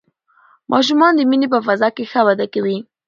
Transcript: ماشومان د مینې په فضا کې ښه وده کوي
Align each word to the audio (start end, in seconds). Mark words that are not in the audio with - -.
ماشومان 0.71 1.13
د 1.15 1.21
مینې 1.29 1.47
په 1.53 1.59
فضا 1.65 1.89
کې 1.95 2.03
ښه 2.11 2.21
وده 2.27 2.45
کوي 2.53 2.77